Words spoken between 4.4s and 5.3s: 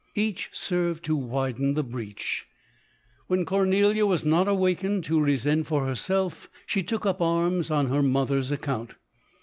awakened to